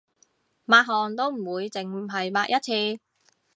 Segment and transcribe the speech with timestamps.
[0.65, 2.99] 抹汗都唔會淨係抹一次